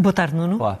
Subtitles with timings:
[0.00, 0.56] Boa tarde, Nuno.
[0.58, 0.78] Olá.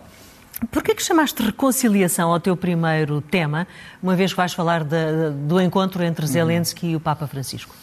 [0.70, 3.68] Porquê que chamaste reconciliação ao teu primeiro tema,
[4.02, 6.92] uma vez que vais falar de, do encontro entre Zelensky uhum.
[6.92, 7.74] e o Papa Francisco?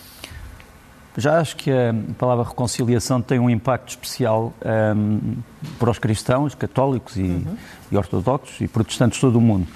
[1.15, 4.51] Já acho que a palavra reconciliação tem um impacto especial
[4.95, 5.37] um,
[5.77, 7.55] para os cristãos, católicos e, uhum.
[7.91, 9.67] e ortodoxos e protestantes de todo o mundo.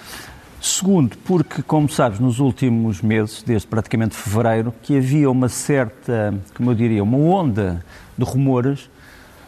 [0.59, 6.71] Segundo, porque, como sabes, nos últimos meses, desde praticamente fevereiro, que havia uma certa, como
[6.71, 7.85] eu diria, uma onda
[8.17, 8.89] de rumores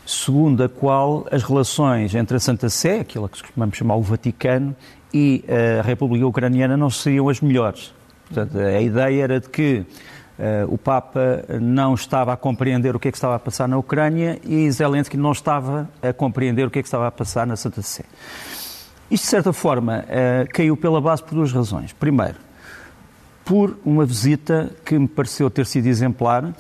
[0.06, 4.76] segundo a qual as relações entre a Santa Sé, aquilo que costumamos chamar o Vaticano,
[5.14, 5.44] e
[5.80, 7.94] a República Ucraniana não seriam as melhores.
[8.26, 9.86] Portanto, a ideia era de que
[10.34, 13.78] Uh, o Papa não estava a compreender o que é que estava a passar na
[13.78, 17.56] Ucrânia e Zelensky não estava a compreender o que é que estava a passar na
[17.56, 18.04] Santa Sé.
[19.12, 21.94] Isto, de certa forma, uh, caiu pela base por duas razões.
[21.94, 22.38] Primeiro,
[23.46, 26.52] por uma visita que me pareceu ter sido exemplar,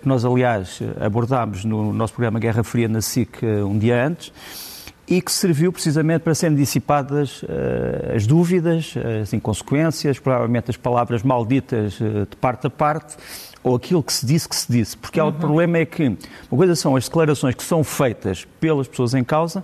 [0.00, 4.32] que nós, aliás, abordámos no nosso programa Guerra Fria na SIC um dia antes,
[5.06, 11.22] e que serviu precisamente para serem dissipadas uh, as dúvidas, as inconsequências, provavelmente as palavras
[11.22, 13.16] malditas uh, de parte a parte,
[13.62, 14.96] ou aquilo que se disse que se disse.
[14.96, 15.28] Porque uhum.
[15.28, 16.06] o problema é que
[16.50, 19.62] uma coisa são as declarações que são feitas pelas pessoas em causa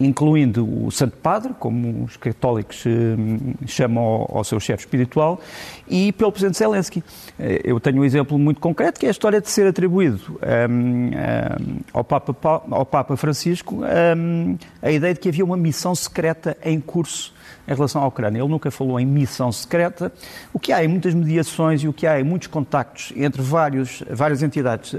[0.00, 5.40] incluindo o Santo Padre, como os católicos eh, chamam ao, seu chefe espiritual,
[5.88, 7.02] e pelo Presidente Zelensky.
[7.38, 10.38] Eh, eu tenho um exemplo muito concreto, que é a história de ser atribuído
[10.70, 13.80] um, um, ao, Papa, ao Papa Francisco
[14.16, 17.34] um, a ideia de que havia uma missão secreta em curso
[17.66, 18.40] em relação à Ucrânia.
[18.40, 20.10] Ele nunca falou em missão secreta.
[20.54, 24.02] O que há em muitas mediações e o que há em muitos contactos entre vários,
[24.10, 24.94] várias entidades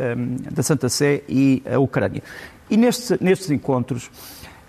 [0.52, 2.22] da Santa Sé e a Ucrânia.
[2.69, 4.11] E nestes, nestes encontros,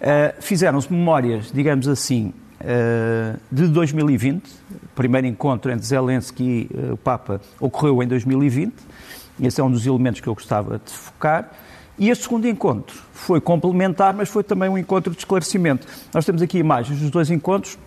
[0.00, 4.46] Uh, Fizeram-se memórias, digamos assim, uh, de 2020.
[4.46, 8.72] O primeiro encontro entre Zelensky e uh, o Papa ocorreu em 2020.
[9.42, 11.50] Esse é um dos elementos que eu gostava de focar.
[11.98, 15.86] E este segundo encontro foi complementar, mas foi também um encontro de esclarecimento.
[16.14, 17.78] Nós temos aqui imagens dos dois encontros.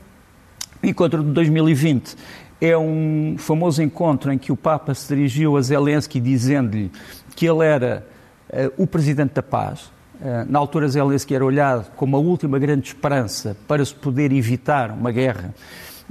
[0.84, 2.16] O encontro de 2020
[2.62, 6.92] é um famoso encontro em que o Papa se dirigiu a Zelensky dizendo-lhe
[7.36, 8.06] que ele era
[8.78, 10.03] o presidente da paz, eh,
[10.48, 15.12] na altura, Zelensky era olhado como a última grande esperança para se poder evitar uma
[15.12, 15.54] guerra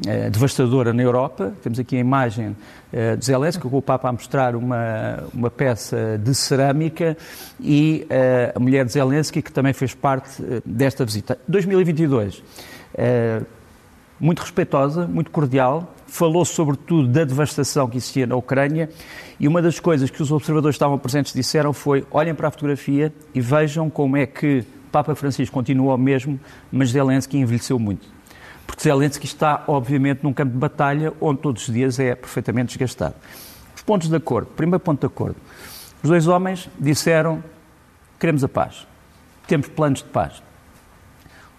[0.07, 1.53] eh, devastadora na Europa.
[1.63, 2.57] Temos aqui a imagem
[2.93, 7.17] eh, de Zelensky, com o Papa a mostrar uma, uma peça de cerâmica
[7.61, 8.07] e
[8.55, 11.39] a mulher de Zelensky, que também fez parte desta visita.
[11.49, 12.43] 2022,
[14.21, 18.91] muito respeitosa, muito cordial, falou sobretudo da devastação que existia na Ucrânia
[19.41, 23.11] e uma das coisas que os observadores estavam presentes disseram foi: olhem para a fotografia
[23.35, 24.63] e vejam como é que
[24.93, 26.39] Papa Francisco continuou mesmo,
[26.71, 28.07] mas Zelensky envelheceu muito.
[28.67, 33.15] Porque Zelensky está, obviamente, num campo de batalha onde todos os dias é perfeitamente desgastado.
[33.75, 34.49] Os pontos de acordo.
[34.49, 35.37] Primeiro ponto de acordo.
[36.03, 37.43] Os dois homens disseram:
[38.21, 38.87] queremos a paz.
[39.47, 40.43] Temos planos de paz.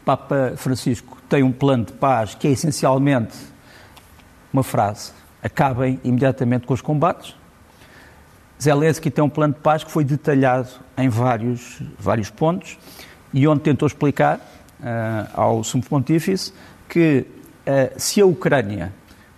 [0.02, 3.53] O Papa Francisco tem um plano de paz que é essencialmente
[4.54, 7.36] uma frase: acabem imediatamente com os combates.
[8.62, 12.78] Zelensky tem um plano de paz que foi detalhado em vários, vários pontos
[13.34, 16.54] e onde tentou explicar uh, ao Sumo Pontífice
[16.88, 17.26] que
[17.68, 18.94] uh, se a Ucrânia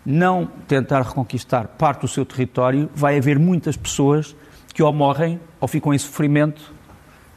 [0.06, 4.36] não tentar reconquistar parte do seu território, vai haver muitas pessoas
[4.72, 6.76] que ou morrem ou ficam em sofrimento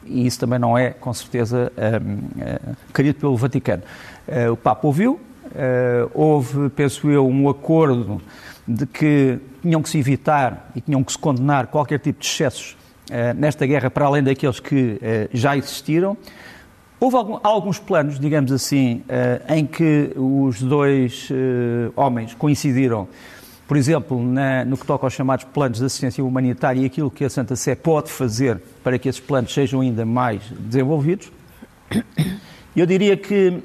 [0.04, 3.82] e isso também não é, com certeza, uh, querido pelo Vaticano.
[4.52, 5.20] o Papa ouviu,
[6.14, 8.20] houve, penso eu, um acordo
[8.68, 12.76] de que tinham que se evitar e tinham que se condenar qualquer tipo de excessos
[13.10, 14.98] uh, nesta guerra, para além daqueles que uh,
[15.32, 16.16] já existiram.
[17.00, 19.04] Houve alguns planos, digamos assim,
[19.48, 21.28] em que os dois
[21.94, 23.06] homens coincidiram,
[23.68, 24.20] por exemplo,
[24.66, 27.76] no que toca aos chamados planos de assistência humanitária e aquilo que a Santa Sé
[27.76, 31.30] pode fazer para que esses planos sejam ainda mais desenvolvidos.
[32.74, 33.62] Eu diria que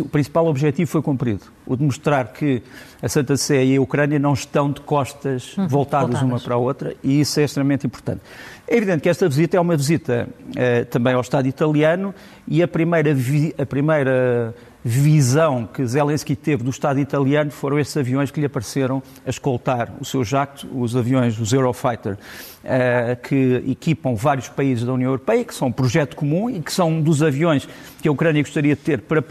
[0.00, 2.62] o principal objetivo foi cumprido, o de mostrar que
[3.00, 6.54] a Santa Sé e a Ucrânia não estão de costas uhum, voltadas, voltadas, uma para
[6.54, 8.20] a outra, e isso é extremamente importante.
[8.66, 12.14] É evidente que esta visita é uma visita eh, também ao Estado italiano,
[12.46, 13.16] e a primeira,
[13.58, 19.02] a primeira visão que Zelensky teve do Estado italiano foram esses aviões que lhe apareceram
[19.24, 22.18] a escoltar o seu jacto, os aviões, os Eurofighter,
[22.64, 26.72] eh, que equipam vários países da União Europeia, que são um projeto comum e que
[26.72, 27.68] são um dos aviões
[28.00, 29.22] que a Ucrânia gostaria de ter para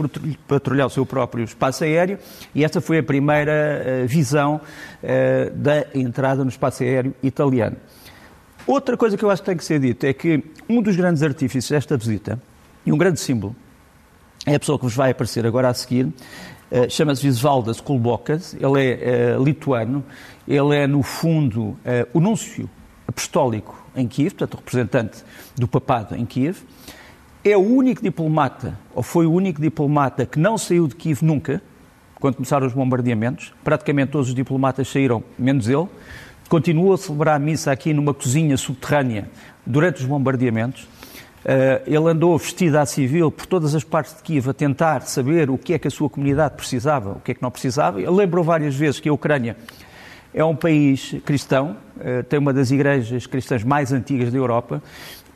[0.47, 2.17] patrulhar o seu próprio espaço aéreo,
[2.55, 4.61] e esta foi a primeira eh, visão
[5.03, 7.75] eh, da entrada no espaço aéreo italiano.
[8.65, 11.21] Outra coisa que eu acho que tem que ser dito é que um dos grandes
[11.23, 12.41] artífices desta visita,
[12.85, 13.55] e um grande símbolo,
[14.45, 16.05] é a pessoa que vos vai aparecer agora a seguir.
[16.05, 20.03] Uh, Chama-se Visvaldas Kulbokas, ele é uh, lituano,
[20.47, 21.77] ele é, no fundo, uh,
[22.13, 22.69] o núncio
[23.07, 25.23] apostólico em Kiev, portanto, representante
[25.57, 26.59] do papado em Kiev,
[27.43, 31.61] é o único diplomata, ou foi o único diplomata que não saiu de Kiev nunca,
[32.21, 33.51] quando começaram os bombardeamentos.
[33.63, 35.87] Praticamente todos os diplomatas saíram, menos ele.
[36.47, 39.29] Continuou a celebrar a missa aqui numa cozinha subterrânea
[39.65, 40.87] durante os bombardeamentos.
[41.43, 45.49] Uh, ele andou vestido à civil por todas as partes de Kiev a tentar saber
[45.49, 47.99] o que é que a sua comunidade precisava, o que é que não precisava.
[47.99, 49.57] Ele lembrou várias vezes que a Ucrânia
[50.33, 54.83] é um país cristão, uh, tem uma das igrejas cristãs mais antigas da Europa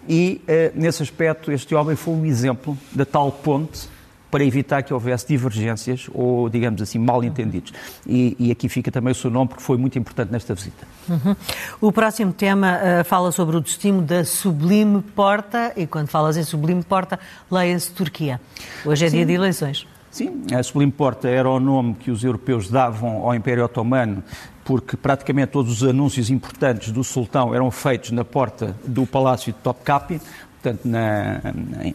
[0.07, 3.94] e, uh, nesse aspecto, este homem foi um exemplo da tal ponte
[4.35, 7.71] para evitar que houvesse divergências ou, digamos assim, mal entendidos.
[8.05, 10.85] E, e aqui fica também o seu nome, porque foi muito importante nesta visita.
[11.07, 11.33] Uhum.
[11.79, 16.43] O próximo tema uh, fala sobre o destino da Sublime Porta, e quando falas em
[16.43, 17.17] Sublime Porta,
[17.49, 18.41] leia-se Turquia.
[18.85, 19.15] Hoje é Sim.
[19.15, 19.87] dia de eleições.
[20.11, 24.21] Sim, a Sublime Porta era o nome que os europeus davam ao Império Otomano,
[24.65, 29.59] porque praticamente todos os anúncios importantes do sultão eram feitos na porta do Palácio de
[29.59, 30.19] Topkapi,
[30.65, 31.41] portanto, na,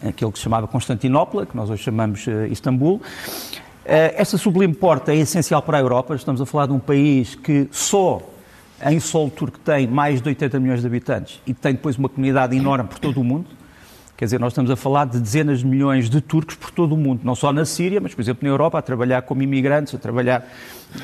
[0.02, 2.96] naquilo que se chamava Constantinopla, que nós hoje chamamos uh, Istambul.
[2.96, 3.02] Uh,
[4.14, 6.14] esta sublime porta é essencial para a Europa.
[6.14, 8.22] Estamos a falar de um país que só
[8.86, 12.56] em solo turco tem mais de 80 milhões de habitantes e tem depois uma comunidade
[12.56, 13.46] enorme por todo o mundo.
[14.16, 16.96] Quer dizer, nós estamos a falar de dezenas de milhões de turcos por todo o
[16.96, 19.98] mundo, não só na Síria, mas, por exemplo, na Europa, a trabalhar como imigrantes, a
[19.98, 20.46] trabalhar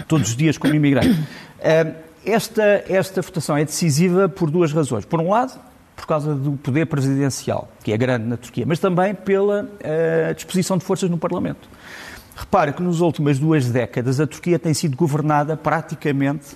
[0.06, 1.18] todos os dias como imigrantes.
[1.18, 5.06] Uh, esta, esta votação é decisiva por duas razões.
[5.06, 5.58] Por um lado,
[5.96, 10.76] por causa do poder presidencial, que é grande na Turquia, mas também pela uh, disposição
[10.76, 11.69] de forças no Parlamento.
[12.37, 16.54] Repare que nas últimas duas décadas a Turquia tem sido governada praticamente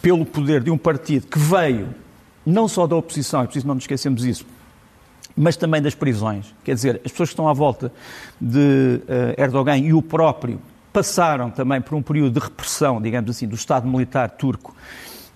[0.00, 1.88] pelo poder de um partido que veio
[2.46, 4.46] não só da oposição, é preciso não nos esquecermos isso,
[5.36, 6.54] mas também das prisões.
[6.62, 7.92] Quer dizer, as pessoas que estão à volta
[8.40, 9.00] de
[9.38, 10.60] uh, Erdogan e o próprio
[10.92, 14.74] passaram também por um período de repressão, digamos assim, do Estado militar turco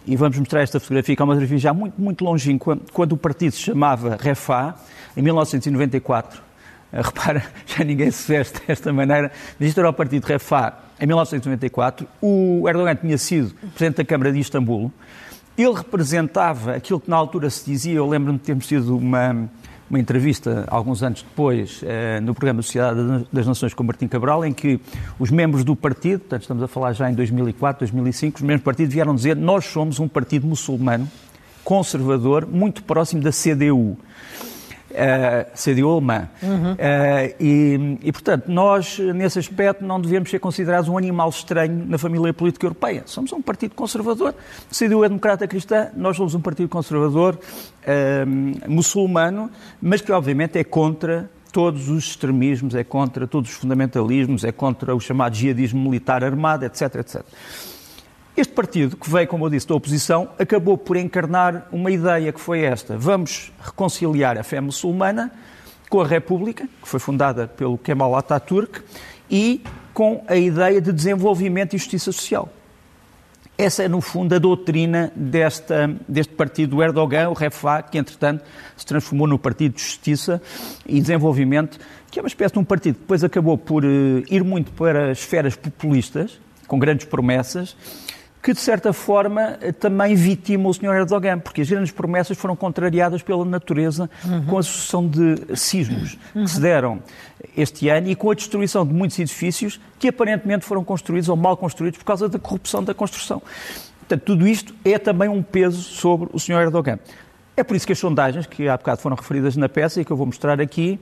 [0.06, 3.16] e vamos mostrar esta fotografia, que é uma fotografia já muito, muito longínqua, quando o
[3.16, 4.74] partido se chamava Refá,
[5.16, 6.42] em 1994.
[6.92, 11.06] Eh, repara, já ninguém se veste desta maneira, mas isto era o partido Refá em
[11.06, 12.06] 1994.
[12.20, 14.92] O Erdogan tinha sido Presidente da Câmara de Istambul.
[15.56, 19.48] Ele representava aquilo que na altura se dizia, eu lembro-me de termos tido uma,
[19.90, 24.52] uma entrevista, alguns anos depois, eh, no programa Sociedade das Nações com Martim Cabral, em
[24.52, 24.80] que
[25.18, 28.64] os membros do partido, portanto estamos a falar já em 2004, 2005, os membros do
[28.64, 31.10] partido vieram dizer nós somos um partido muçulmano,
[31.64, 33.98] conservador, muito próximo da CDU
[34.90, 36.28] uh, CDU alemã.
[36.42, 36.72] Uhum.
[36.72, 36.76] Uh,
[37.38, 42.32] e, e, portanto, nós, nesse aspecto, não devemos ser considerados um animal estranho na família
[42.32, 43.02] política europeia.
[43.06, 44.34] Somos um partido conservador.
[44.70, 49.50] A CDU é democrata cristã, nós somos um partido conservador uh, muçulmano,
[49.80, 54.94] mas que, obviamente, é contra todos os extremismos, é contra todos os fundamentalismos, é contra
[54.94, 57.24] o chamado jihadismo militar armado, etc, etc.
[58.40, 62.40] Este partido, que veio, como eu disse, da oposição, acabou por encarnar uma ideia que
[62.40, 65.30] foi esta: vamos reconciliar a fé muçulmana
[65.90, 68.80] com a República, que foi fundada pelo Kemal Atatürk,
[69.30, 72.48] e com a ideia de desenvolvimento e justiça social.
[73.58, 78.42] Essa é, no fundo, a doutrina desta, deste partido do Erdogan, o Refah, que, entretanto,
[78.74, 80.40] se transformou no Partido de Justiça
[80.86, 81.78] e Desenvolvimento,
[82.10, 85.12] que é uma espécie de um partido que depois acabou por uh, ir muito para
[85.12, 87.76] esferas populistas, com grandes promessas,
[88.42, 90.94] que, de certa forma, também vitima o Sr.
[90.94, 94.46] Erdogan, porque as grandes promessas foram contrariadas pela natureza uhum.
[94.46, 96.44] com a sucessão de sismos uhum.
[96.44, 97.02] que se deram
[97.56, 101.56] este ano e com a destruição de muitos edifícios que aparentemente foram construídos ou mal
[101.56, 103.42] construídos por causa da corrupção da construção.
[104.00, 106.62] Portanto, tudo isto é também um peso sobre o Sr.
[106.62, 106.98] Erdogan.
[107.56, 110.10] É por isso que as sondagens, que há bocado foram referidas na peça e que
[110.10, 110.98] eu vou mostrar aqui,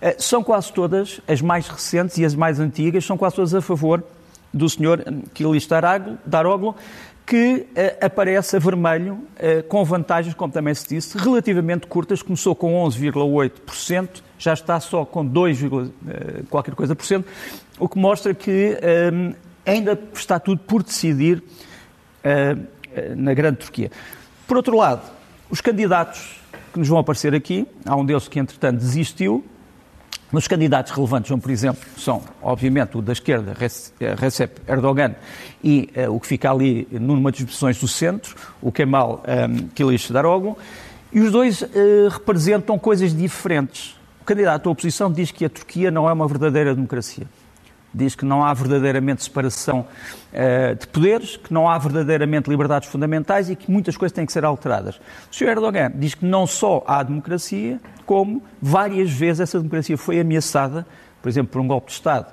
[0.00, 3.62] eh, são quase todas, as mais recentes e as mais antigas, são quase todas a
[3.62, 4.04] favor
[4.54, 5.04] do Sr.
[5.34, 5.68] Kilis
[6.24, 6.76] Daroglu,
[7.26, 12.22] que uh, aparece a vermelho, uh, com vantagens, como também se disse, relativamente curtas.
[12.22, 15.92] Começou com 11,8%, já está só com 2, uh,
[16.50, 17.26] qualquer coisa por cento,
[17.78, 18.78] o que mostra que
[19.66, 21.42] ainda está tudo por decidir
[23.16, 23.90] na grande Turquia.
[24.46, 25.02] Por outro lado,
[25.50, 26.40] os candidatos
[26.72, 29.44] que nos vão aparecer aqui, há um deles que, entretanto, desistiu,
[30.38, 33.54] os candidatos relevantes são, por exemplo, são, obviamente, o da esquerda,
[34.00, 35.14] eh, Recep Erdogan,
[35.62, 39.68] e uh, o que fica ali numa das posições do centro, o Kemal um, ehm,
[39.74, 40.56] Kılıçdaroğlu,
[41.12, 41.68] e os dois uh,
[42.10, 43.96] representam coisas diferentes.
[44.20, 47.26] O candidato da oposição diz que a Turquia não é uma verdadeira democracia
[47.94, 49.86] diz que não há verdadeiramente separação
[50.32, 54.32] uh, de poderes, que não há verdadeiramente liberdades fundamentais e que muitas coisas têm que
[54.32, 54.96] ser alteradas.
[55.30, 55.48] O Sr.
[55.48, 60.86] Erdogan diz que não só há democracia, como várias vezes essa democracia foi ameaçada
[61.24, 62.26] por exemplo, por um golpe de Estado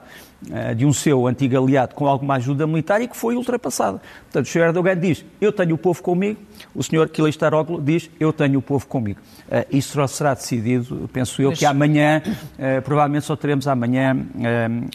[0.76, 4.02] de um seu antigo aliado com alguma ajuda militar e que foi ultrapassada.
[4.24, 4.60] Portanto, o Sr.
[4.62, 6.40] Erdogan diz, eu tenho o povo comigo,
[6.74, 7.08] o Sr.
[7.10, 9.20] Kilicdaroglu diz, eu tenho o povo comigo.
[9.48, 11.60] Uh, isso só será decidido, penso eu, Mas...
[11.60, 14.18] que amanhã, uh, provavelmente só teremos amanhã,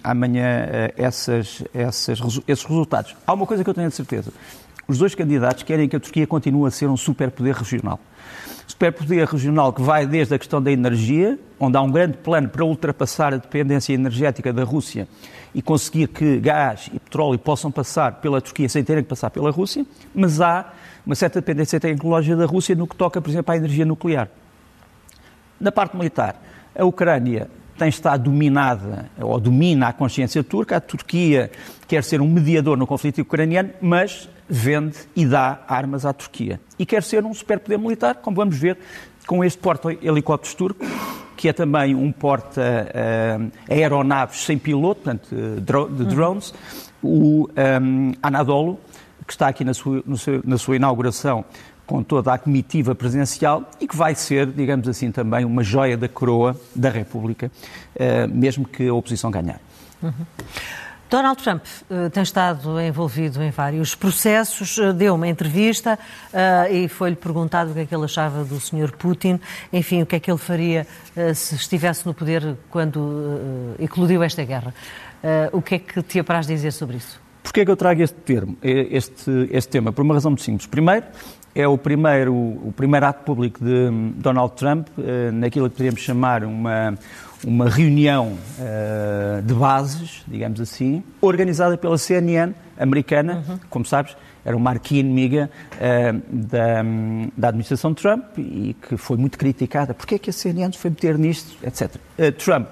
[0.03, 3.15] amanhã essas, essas, esses resultados.
[3.26, 4.33] Há uma coisa que eu tenho de certeza,
[4.88, 8.00] os dois candidatos querem que a Turquia continue a ser um superpoder regional
[8.66, 12.64] superpoder regional que vai desde a questão da energia, onde há um grande plano para
[12.64, 15.07] ultrapassar a dependência energética da Rússia
[15.55, 19.50] e conseguir que gás e petróleo possam passar pela Turquia sem terem que passar pela
[19.50, 20.73] Rússia, mas há
[21.07, 24.28] uma certa dependência tecnológica da Rússia no que toca, por exemplo, à energia nuclear.
[25.59, 26.43] Na parte militar,
[26.76, 30.76] a Ucrânia tem estado dominada, ou domina a consciência turca.
[30.76, 31.50] A Turquia
[31.87, 36.61] quer ser um mediador no conflito ucraniano, mas vende e dá armas à Turquia.
[36.79, 38.79] E quer ser um superpoder militar, como vamos ver
[39.26, 40.87] com este porta-helicópteros turco,
[41.37, 45.29] que é também um porta-aeronaves sem piloto, portanto,
[45.91, 46.55] de drones,
[47.03, 47.49] o
[47.83, 48.79] um, Anadolu,
[49.26, 50.05] que está aqui na sua,
[50.45, 51.45] na sua inauguração
[51.85, 56.09] com toda a comitiva presidencial e que vai ser, digamos assim, também uma joia da
[56.09, 57.50] coroa da República,
[58.33, 59.61] mesmo que a oposição ganhar.
[60.03, 60.12] Uhum.
[61.09, 65.97] Donald Trump uh, tem estado envolvido em vários processos, uh, deu uma entrevista
[66.33, 68.91] uh, e foi-lhe perguntado o que é que ele achava do Sr.
[68.97, 69.41] Putin,
[69.73, 70.87] enfim, o que é que ele faria
[71.35, 74.75] se estivesse no poder quando eclodiu esta guerra.
[75.53, 77.21] o que é que te apraz dizer sobre isso?
[77.43, 79.93] Porquê é que eu trago este termo, este, este tema?
[79.93, 80.67] Por uma razão muito simples.
[80.67, 81.07] Primeiro,
[81.57, 84.89] é o primeiro, o primeiro ato público de Donald Trump
[85.33, 86.95] naquilo que podemos chamar uma,
[87.45, 93.59] uma reunião uh, de bases, digamos assim, organizada pela CNN americana, uhum.
[93.71, 96.83] como sabes, era uma marquia inimiga uh, da,
[97.37, 99.95] da, administração de Trump e que foi muito criticada.
[99.95, 101.97] Porquê é que a CNN foi meter nisto, etc.
[102.19, 102.69] Eh, Trump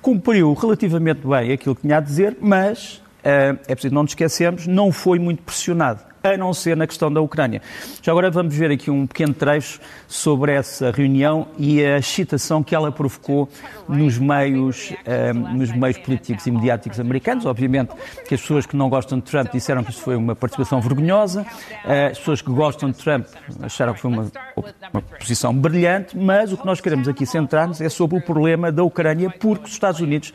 [0.00, 4.92] cumpriu relativamente bem aquilo que tinha a dizer, mas, é preciso não nos esquecermos, não
[4.92, 7.62] foi muito pressionado a não ser na questão da Ucrânia.
[8.02, 12.74] Já agora vamos ver aqui um pequeno trecho sobre essa reunião e a excitação que
[12.74, 13.48] ela provocou
[13.88, 17.46] nos meios, uh, nos meios políticos e mediáticos americanos.
[17.46, 17.92] Obviamente
[18.26, 21.42] que as pessoas que não gostam de Trump disseram que isto foi uma participação vergonhosa,
[21.42, 23.26] uh, as pessoas que gostam de Trump
[23.62, 24.30] acharam que foi uma,
[24.92, 28.82] uma posição brilhante, mas o que nós queremos aqui centrar-nos é sobre o problema da
[28.82, 30.32] Ucrânia, porque os Estados Unidos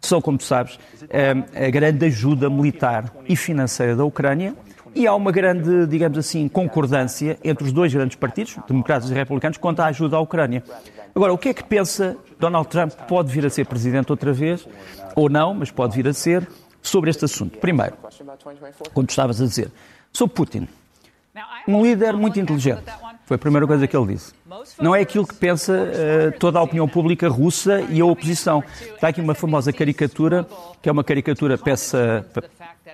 [0.00, 4.54] são, como tu sabes, eh, a grande ajuda militar e financeira da Ucrânia
[4.94, 9.58] e há uma grande, digamos assim, concordância entre os dois grandes partidos, democratas e republicanos,
[9.58, 10.62] quanto à ajuda à Ucrânia.
[11.14, 12.92] Agora, o que é que pensa Donald Trump?
[13.08, 14.66] Pode vir a ser presidente outra vez,
[15.14, 16.46] ou não, mas pode vir a ser,
[16.82, 17.58] sobre este assunto.
[17.58, 17.94] Primeiro,
[18.92, 19.70] como estavas a dizer,
[20.12, 20.68] sobre Putin.
[21.66, 22.82] Um líder muito inteligente.
[23.24, 24.34] Foi a primeira coisa que ele disse.
[24.78, 28.62] Não é aquilo que pensa uh, toda a opinião pública russa e a oposição.
[28.94, 30.46] Está aqui uma famosa caricatura,
[30.82, 32.26] que é uma caricatura, peça,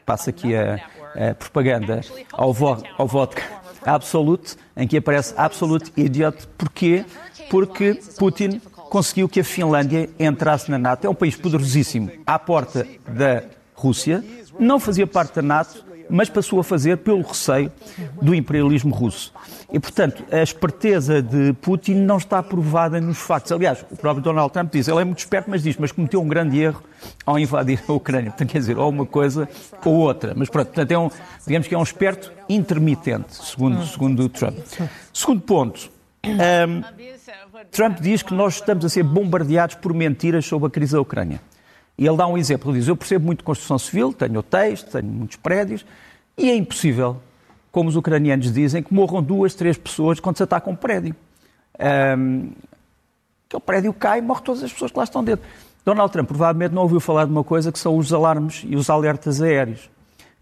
[0.08, 0.80] passa aqui a,
[1.14, 2.00] a propaganda
[2.32, 3.42] ao, vo, ao vodka
[3.84, 6.48] Absolute, em que aparece Absolute Idiot.
[6.56, 7.04] Porquê?
[7.50, 11.06] Porque Putin conseguiu que a Finlândia entrasse na NATO.
[11.06, 14.24] É um país poderosíssimo à porta da Rússia,
[14.58, 17.72] não fazia parte da NATO, mas passou a fazer pelo receio
[18.20, 19.32] do imperialismo russo.
[19.72, 23.52] E, portanto, a esperteza de Putin não está provada nos factos.
[23.52, 26.28] Aliás, o próprio Donald Trump diz, ele é muito esperto, mas diz, mas cometeu um
[26.28, 26.82] grande erro
[27.26, 28.30] ao invadir a Ucrânia.
[28.30, 29.48] Portanto, quer dizer, ou uma coisa
[29.84, 30.32] ou outra.
[30.34, 31.10] Mas pronto, portanto, é um,
[31.46, 34.56] digamos que é um esperto intermitente, segundo, segundo o Trump.
[35.12, 35.90] Segundo ponto,
[36.24, 36.82] um,
[37.70, 41.40] Trump diz que nós estamos a ser bombardeados por mentiras sobre a crise da Ucrânia.
[41.99, 45.05] E ele dá um exemplo, ele diz, eu percebo muito construção civil, tenho hotéis, tenho
[45.05, 45.85] muitos prédios,
[46.37, 47.17] e é impossível,
[47.73, 51.14] como os ucranianos dizem, que morram duas, três pessoas quando se ataca um prédio.
[52.17, 52.50] Um,
[53.49, 55.45] que o prédio cai e morre todas as pessoas que lá estão dentro.
[55.85, 58.88] Donald Trump provavelmente não ouviu falar de uma coisa que são os alarmes e os
[58.90, 59.90] alertas aéreos,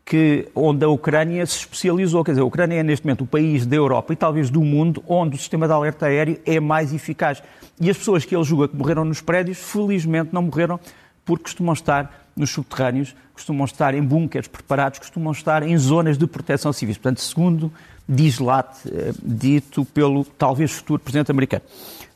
[0.05, 2.23] que, onde a Ucrânia se especializou.
[2.23, 5.03] Quer dizer, a Ucrânia é neste momento o país da Europa e talvez do mundo
[5.07, 7.43] onde o sistema de alerta aéreo é mais eficaz.
[7.81, 10.81] E as pessoas que ele julga que morreram nos prédios, felizmente não morreram
[11.27, 16.27] porque costumam estar nos subterrâneos, costumam estar em bunkers preparados, costumam estar em zonas de
[16.27, 16.95] proteção civil.
[16.95, 17.71] Portanto, segundo
[18.09, 21.65] diz eh, dito pelo talvez futuro presidente americano.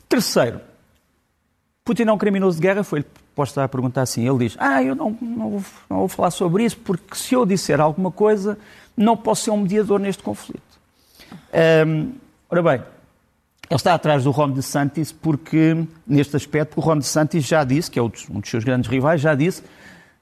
[0.07, 0.61] Terceiro,
[1.83, 4.27] Putin é um criminoso de guerra, foi-lhe posto a perguntar assim.
[4.27, 7.45] Ele diz: Ah, eu não, não, vou, não vou falar sobre isso, porque se eu
[7.45, 8.57] disser alguma coisa,
[8.95, 10.61] não posso ser um mediador neste conflito.
[12.49, 12.83] Ora bem,
[13.71, 17.97] ele está atrás do Ron DeSantis porque, neste aspecto, o Ron DeSantis já disse, que
[17.97, 19.63] é um dos seus grandes rivais, já disse,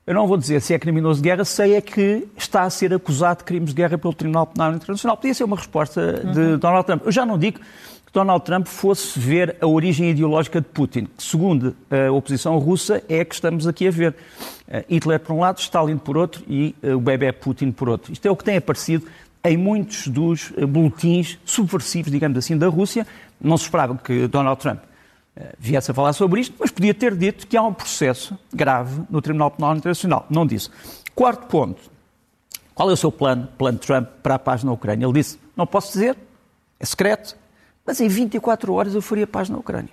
[0.05, 2.93] eu não vou dizer se é criminoso de guerra, sei é que está a ser
[2.93, 5.17] acusado de crimes de guerra pelo Tribunal Penal Internacional.
[5.17, 6.57] Podia ser uma resposta de uhum.
[6.59, 7.01] Donald Trump.
[7.05, 11.23] Eu já não digo que Donald Trump fosse ver a origem ideológica de Putin, que,
[11.23, 14.15] segundo a oposição russa, é a que estamos aqui a ver.
[14.87, 18.13] Hitler por um lado, Stalin por outro e o bebê Putin por outro.
[18.13, 19.07] Isto é o que tem aparecido
[19.43, 23.07] em muitos dos boletins subversivos, digamos assim, da Rússia.
[23.39, 24.79] Não se esperava que Donald Trump
[25.57, 29.21] viesse a falar sobre isto, mas podia ter dito que há um processo grave no
[29.21, 30.25] Tribunal Penal Internacional.
[30.29, 30.69] Não disse.
[31.15, 31.81] Quarto ponto.
[32.75, 35.05] Qual é o seu plano, plano Trump, para a paz na Ucrânia?
[35.05, 36.17] Ele disse, não posso dizer,
[36.79, 37.37] é secreto,
[37.85, 39.91] mas em 24 horas eu faria paz na Ucrânia.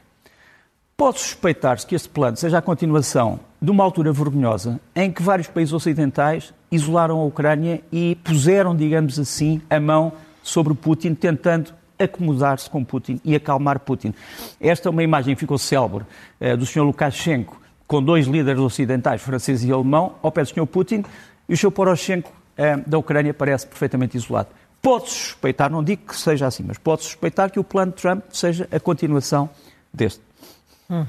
[0.97, 5.49] Pode suspeitar-se que este plano seja a continuação de uma altura vergonhosa em que vários
[5.49, 10.13] países ocidentais isolaram a Ucrânia e puseram, digamos assim, a mão
[10.43, 14.15] sobre Putin, tentando acomodar-se com Putin e acalmar Putin.
[14.61, 16.05] Esta é uma imagem que ficou célebre
[16.41, 16.83] uh, do Sr.
[16.83, 20.67] Lukashenko com dois líderes ocidentais, francês e alemão, ao pé do Sr.
[20.67, 21.05] Putin,
[21.49, 21.71] e o Sr.
[21.71, 24.49] Poroshenko uh, da Ucrânia parece perfeitamente isolado.
[24.83, 28.25] Pode suspeitar, não digo que seja assim, mas pode suspeitar que o plano de Trump
[28.31, 29.49] seja a continuação
[29.93, 30.21] deste.
[30.89, 31.05] Hum.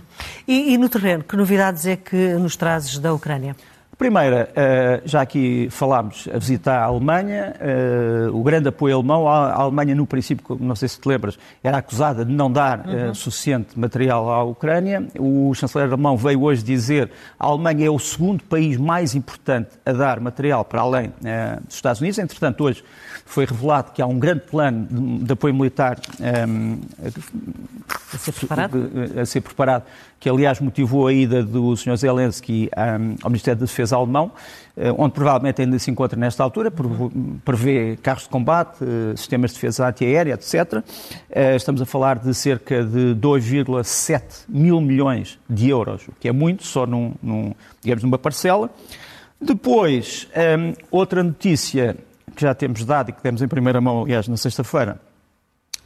[0.47, 3.55] E, e no terreno, que novidades é que nos trazes da Ucrânia?
[3.97, 9.27] Primeira, eh, já aqui falámos a visitar a Alemanha, eh, o grande apoio alemão.
[9.27, 13.07] A Alemanha, no princípio, não sei se te lembras, era acusada de não dar eh,
[13.07, 13.15] uhum.
[13.15, 15.07] suficiente material à Ucrânia.
[15.17, 19.71] O chanceler alemão veio hoje dizer que a Alemanha é o segundo país mais importante
[19.83, 21.11] a dar material para além
[21.65, 22.19] dos Estados Unidos.
[22.19, 22.83] Entretanto, hoje
[23.25, 24.87] foi revelado que há um grande plano
[25.23, 25.99] de, apoio militar
[26.47, 26.79] um,
[28.13, 28.91] a, ser preparado?
[29.19, 29.83] a ser preparado,
[30.19, 31.95] que aliás motivou a ida do Sr.
[31.97, 32.69] Zelensky
[33.21, 34.31] ao Ministério da Defesa alemão,
[34.75, 36.71] uh, onde provavelmente ainda se encontra nesta altura,
[37.45, 40.73] prevê carros de combate, uh, sistemas de defesa antiaérea, etc.
[40.73, 46.31] Uh, estamos a falar de cerca de 2,7 mil milhões de euros, o que é
[46.31, 48.69] muito, só num, num digamos, numa parcela.
[49.39, 50.27] Depois,
[50.89, 51.95] outra notícia
[52.35, 54.99] que já temos dado e que temos em primeira mão, aliás, na sexta-feira,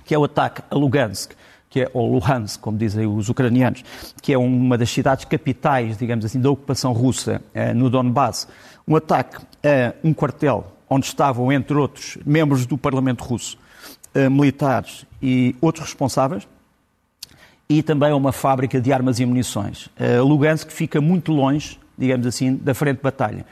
[0.06, 1.34] que é o ataque a Lugansk,
[1.72, 3.84] que é, ou Luhansk, como dizem os ucranianos,
[4.22, 8.48] que é uma das cidades capitais, digamos assim, da ocupação russa eh, no Donbass,
[8.86, 13.58] um ataque a um quartel onde estavam, entre outros, membros do Parlamento russo,
[14.14, 16.46] eh, militares e outros responsáveis,
[17.70, 19.88] e também a uma fábrica de armas e munições.
[19.98, 23.46] Eh, Lugansk fica muito longe, digamos assim, da frente de batalha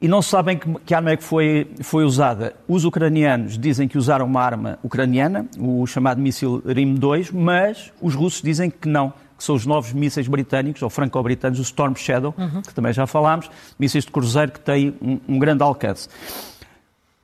[0.00, 2.54] e não sabem que, que arma é que foi, foi usada.
[2.68, 8.40] Os ucranianos dizem que usaram uma arma ucraniana, o chamado míssil RIM-2, mas os russos
[8.40, 12.62] dizem que não, que são os novos mísseis britânicos, ou franco-britânicos, o Storm Shadow, uhum.
[12.62, 16.08] que também já falámos, mísseis de cruzeiro que têm um, um grande alcance.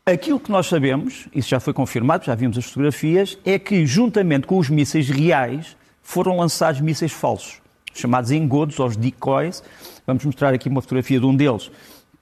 [0.04, 4.46] Aquilo que nós sabemos, isso já foi confirmado, já vimos as fotografias, é que, juntamente
[4.46, 7.62] com os mísseis reais, foram lançados mísseis falsos,
[7.94, 9.62] chamados engodos, ou os decoys.
[10.06, 11.70] Vamos mostrar aqui uma fotografia de um deles,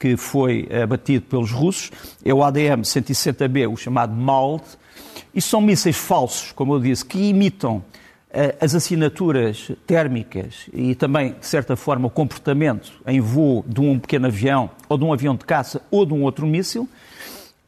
[0.02, 1.92] que foi abatido pelos russos,
[2.24, 4.64] é o ADM-160B, o chamado MALT,
[5.32, 7.84] e são mísseis falsos, como eu disse, que imitam uh,
[8.60, 14.26] as assinaturas térmicas e também, de certa forma, o comportamento em voo de um pequeno
[14.26, 16.88] avião, ou de um avião de caça, ou de um outro míssil.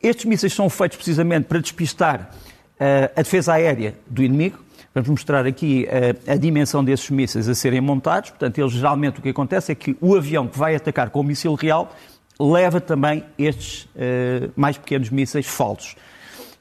[0.02, 2.32] Estes mísseis são feitos precisamente para despistar
[2.80, 4.58] uh, a defesa aérea do inimigo.
[4.92, 8.30] Vamos mostrar aqui uh, a dimensão desses mísseis a serem montados.
[8.30, 11.22] Portanto, eles geralmente o que acontece é que o avião que vai atacar com o
[11.22, 11.94] míssil real
[12.38, 15.94] leva também estes uh, mais pequenos mísseis falsos.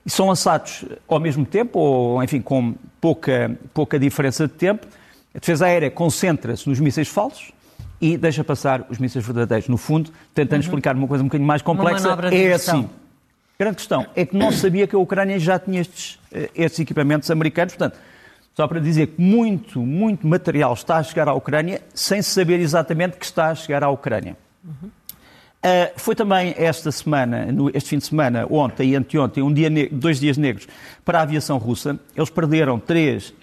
[0.06, 4.86] E são lançados ao mesmo tempo, ou enfim, com pouca, pouca diferença de tempo.
[5.34, 7.52] A defesa aérea concentra-se nos mísseis falsos
[8.00, 9.70] e deixa passar os mísseis verdadeiros.
[9.70, 10.68] No fundo, tentando uhum.
[10.68, 12.90] explicar uma coisa um bocadinho mais complexa, é assim.
[13.58, 17.32] Grande questão é que não sabia que a Ucrânia já tinha estes, eh, estes equipamentos
[17.32, 17.76] americanos.
[17.76, 17.98] Portanto,
[18.54, 23.18] só para dizer que muito, muito material está a chegar à Ucrânia sem saber exatamente
[23.18, 24.36] que está a chegar à Ucrânia.
[24.64, 24.90] Uhum.
[25.64, 29.70] Uh, foi também esta semana, no, este fim de semana, ontem e anteontem, um dia
[29.90, 30.68] dois dias negros
[31.06, 31.98] para a aviação russa.
[32.14, 33.36] Eles perderam três uh,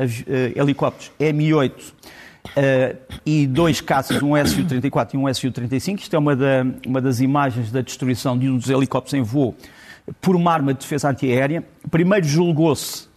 [0.54, 6.00] helicópteros Mi-8 uh, e dois caças, um Su-34 e um Su-35.
[6.00, 9.56] Isto é uma, da, uma, das imagens da destruição de um dos helicópteros em voo
[10.20, 11.64] por uma arma de defesa antiaérea.
[11.90, 13.09] Primeiro julgou-se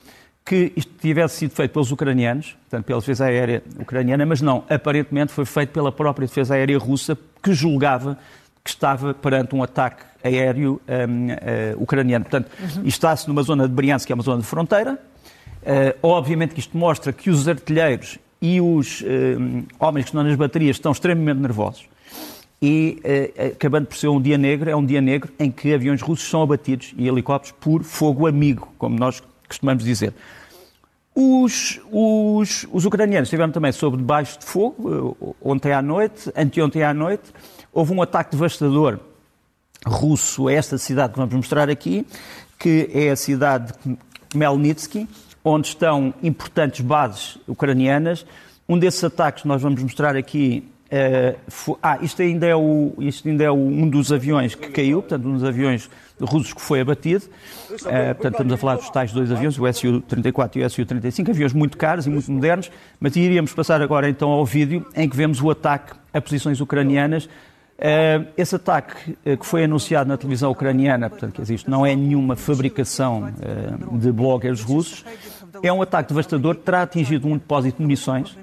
[0.46, 5.34] que isto tivesse sido feito pelos ucranianos, portanto pela defesa aérea ucraniana, mas não, aparentemente
[5.34, 8.18] foi feito pela própria defesa aérea russa, que julgava
[8.64, 12.24] que estava perante um ataque aéreo um, uh, eh, ucraniano.
[12.24, 12.84] Portanto, uhum.
[12.86, 14.94] está-se numa zona de Briansk, que é uma zona de fronteira.
[14.94, 19.06] Uh, obviamente que isto mostra que os artilheiros e os uh,
[19.80, 21.88] homens que estão nas baterias estão extremamente nervosos.
[22.66, 23.02] E,
[23.54, 26.42] acabando por ser um dia negro, é um dia negro em que aviões russos são
[26.42, 30.14] abatidos e helicópteros por fogo amigo, como nós costumamos dizer.
[31.16, 36.94] Os, os, os ucranianos estiveram também sob debaixo de fogo, ontem à noite, anteontem à
[36.94, 37.32] noite,
[37.74, 39.00] Houve um ataque devastador
[39.84, 42.06] russo a esta cidade que vamos mostrar aqui,
[42.60, 43.98] que é a cidade de
[44.38, 45.10] Melnitsky,
[45.44, 48.28] onde estão importantes bases ucranianas.
[48.70, 50.70] Um desses ataques nós vamos mostrar aqui.
[50.86, 55.02] Uh, ah, isto ainda é, o, isto ainda é o, um dos aviões que caiu,
[55.02, 55.90] portanto, um dos aviões
[56.24, 57.26] russos que foi abatido.
[57.26, 57.78] Uh,
[58.16, 61.78] portanto, estamos a falar dos tais dois aviões, o Su-34 e o Su-35, aviões muito
[61.78, 65.50] caros e muito modernos, mas iríamos passar agora então ao vídeo em que vemos o
[65.50, 67.28] ataque a posições ucranianas
[67.74, 71.96] Uh, esse ataque uh, que foi anunciado na televisão ucraniana, portanto, que existe, não é
[71.96, 75.04] nenhuma fabricação uh, de bloggers russos,
[75.62, 78.38] é um ataque devastador que terá atingido um depósito de munições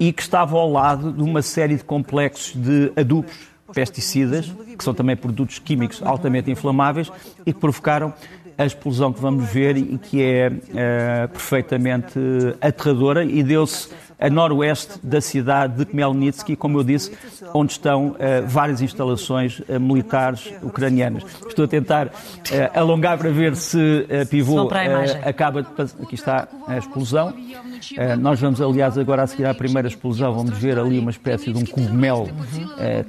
[0.00, 3.32] e que estava ao lado de uma série de complexos de adubos,
[3.72, 7.10] pesticidas, que são também produtos químicos altamente inflamáveis
[7.44, 8.12] e que provocaram
[8.58, 10.50] a explosão que vamos ver e que é
[11.28, 12.18] perfeitamente
[12.60, 13.88] aterradora e deu-se
[14.18, 17.12] a noroeste da cidade de Khmelnytsky, como eu disse,
[17.52, 18.16] onde estão uh,
[18.46, 21.22] várias instalações uh, militares ucranianas.
[21.46, 22.10] Estou a tentar uh,
[22.74, 24.68] alongar para ver se uh, pivô
[25.24, 25.68] acaba de
[26.02, 27.34] Aqui está a explosão.
[28.18, 31.58] nós vamos, aliás, agora a seguir à primeira explosão, vamos ver ali uma espécie de
[31.58, 32.28] um cogumelo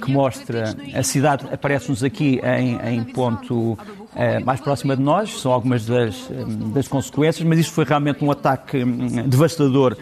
[0.00, 3.78] que mostra a cidade, aparece-nos aqui em, em ponto
[4.44, 6.28] mais próxima de nós, são algumas das,
[6.72, 9.96] das consequências, mas isto foi realmente um ataque um, devastador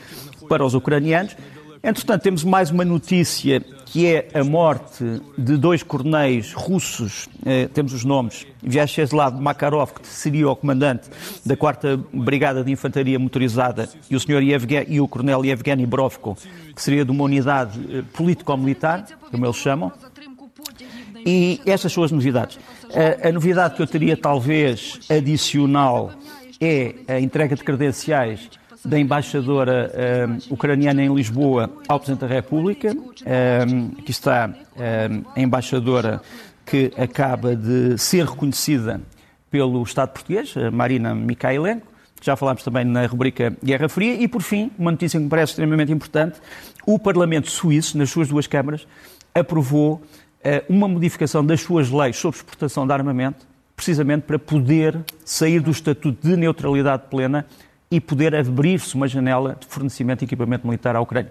[0.48, 1.36] para os ucranianos.
[1.82, 7.94] Entretanto, temos mais uma notícia que é a morte de dois coronéis russos, eh, temos
[7.94, 11.08] os nomes, Vyacheslav Makarov, que seria o comandante
[11.44, 16.36] da 4 Brigada de Infantaria Motorizada, e o, senhor Yevgeny, e o coronel Yevgeny Brovko,
[16.74, 19.92] que seria de uma unidade eh, político-militar, como eles chamam.
[21.24, 22.58] E estas são as novidades.
[22.94, 26.12] A, a novidade que eu teria, talvez, adicional
[26.60, 28.48] é a entrega de credenciais
[28.84, 29.90] da embaixadora
[30.48, 32.92] uh, ucraniana em Lisboa ao Presidente da República.
[32.92, 36.22] Uh, aqui está uh, a embaixadora
[36.64, 39.00] que acaba de ser reconhecida
[39.50, 41.86] pelo Estado português, Marina Mikhailenko.
[42.22, 44.14] Já falámos também na rubrica Guerra Fria.
[44.14, 46.40] E, por fim, uma notícia que me parece extremamente importante:
[46.84, 48.86] o Parlamento Suíço, nas suas duas câmaras,
[49.34, 50.02] aprovou
[50.68, 56.26] uma modificação das suas leis sobre exportação de armamento, precisamente para poder sair do estatuto
[56.26, 57.46] de neutralidade plena
[57.90, 61.30] e poder abrir-se uma janela de fornecimento de equipamento militar à Ucrânia.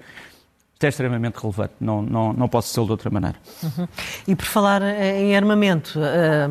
[0.74, 3.38] Isto é extremamente relevante, não, não, não posso ser de outra maneira.
[3.64, 3.88] Uhum.
[4.28, 6.50] E por falar em armamento, eh,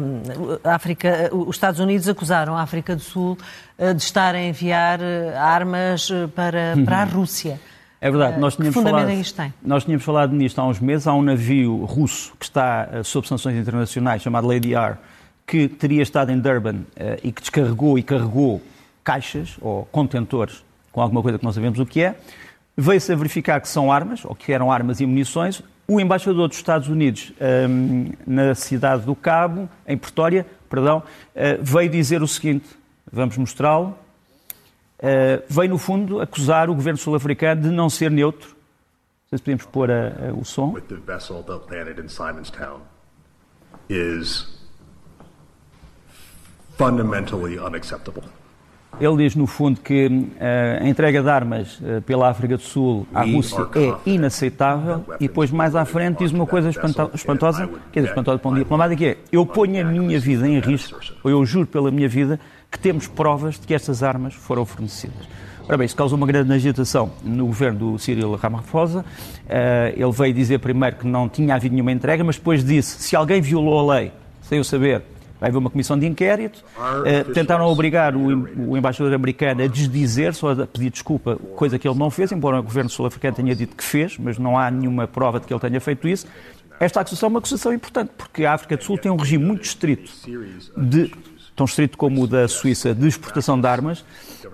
[0.64, 3.36] África, os Estados Unidos acusaram a África do Sul
[3.76, 6.86] eh, de estar a enviar eh, armas para, uhum.
[6.86, 7.60] para a Rússia.
[8.04, 11.06] É verdade, nós tínhamos, falado, é nós tínhamos falado nisto há uns meses.
[11.06, 14.96] Há um navio russo que está sob sanções internacionais, chamado Lady R,
[15.46, 16.80] que teria estado em Durban
[17.22, 18.60] e que descarregou e carregou
[19.02, 20.62] caixas ou contentores
[20.92, 22.14] com alguma coisa que não sabemos o que é.
[22.76, 25.62] Veio-se a verificar que são armas, ou que eram armas e munições.
[25.88, 27.32] O embaixador dos Estados Unidos
[27.66, 31.02] um, na cidade do Cabo, em Pretória, perdão,
[31.58, 32.66] veio dizer o seguinte,
[33.10, 33.96] vamos mostrá-lo,
[35.04, 38.48] uh, veio no fundo acusar o governo sul-africano de não ser neutro.
[38.48, 40.72] Não sei se podemos pôr a, a, o som.
[40.72, 42.80] With the vessel that landed in Simonstown
[43.88, 44.48] is
[46.76, 48.24] fundamentally unacceptable.
[49.00, 53.06] Ele diz, no fundo, que uh, a entrega de armas uh, pela África do Sul
[53.12, 56.70] à Rússia é inaceitável e depois, mais à frente, diz uma coisa
[57.12, 60.60] espantosa, quer dizer, espantosa para um diplomático, que é eu ponho a minha vida em
[60.60, 62.38] risco, ou eu juro pela minha vida,
[62.74, 65.28] que temos provas de que estas armas foram fornecidas.
[65.66, 69.00] Ora bem, isso causa uma grande agitação no governo do Cyril Ramaphosa.
[69.00, 69.04] Uh,
[69.96, 73.40] ele veio dizer primeiro que não tinha havido nenhuma entrega, mas depois disse, se alguém
[73.40, 75.02] violou a lei, sem eu saber,
[75.40, 76.64] Vai haver uma comissão de inquérito.
[76.78, 81.98] Uh, tentaram obrigar o, embaixador americano a desdizer, só a pedir desculpa, coisa que ele
[81.98, 85.40] não fez, embora o governo sul-africano tenha dito que fez, mas não há nenhuma prova
[85.40, 86.26] de que ele tenha feito isso.
[86.80, 89.64] Esta acusação é uma acusação importante, porque a África do Sul tem um regime muito
[89.64, 90.10] estrito,
[90.76, 91.12] de,
[91.54, 94.04] tão estrito como o da Suíça, de exportação de armas,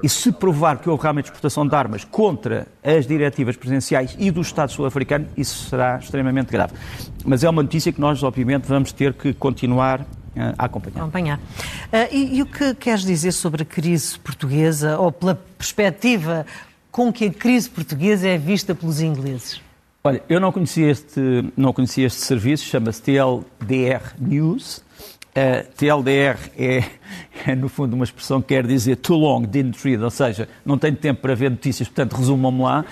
[0.03, 4.41] e se provar que houve realmente exportação de armas contra as diretivas presidenciais e do
[4.41, 6.75] Estado sul-africano, isso será extremamente grave.
[7.25, 10.07] Mas é uma notícia que nós, obviamente, vamos ter que continuar
[10.59, 11.01] a acompanhar.
[11.01, 11.39] acompanhar.
[11.39, 16.47] Uh, e, e, o que queres dizer sobre a crise portuguesa, ou pela perspectiva
[16.91, 19.61] com que a crise portuguesa é vista pelos ingleses?
[20.03, 21.21] Olha, eu não conhecia este,
[21.57, 24.83] não conhecia este serviço, chama-se TLDR News.
[25.31, 26.83] Uh, TLDR é,
[27.47, 30.77] é, no fundo, uma expressão que quer dizer too long, didn't read, ou seja, não
[30.77, 32.85] tenho tempo para ver notícias, portanto, resumam-me lá.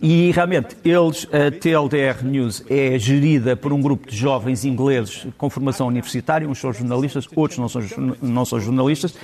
[0.00, 5.48] E realmente, eles, a TLDR News é gerida por um grupo de jovens ingleses com
[5.48, 7.82] formação universitária, uns são jornalistas, outros não são,
[8.20, 9.14] não são jornalistas.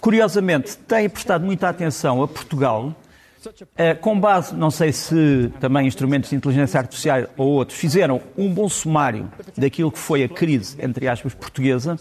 [0.00, 2.94] Curiosamente, têm prestado muita atenção a Portugal,
[3.94, 8.68] com base, não sei se também instrumentos de inteligência artificial ou outros, fizeram um bom
[8.68, 11.98] sumário daquilo que foi a crise, entre aspas, portuguesa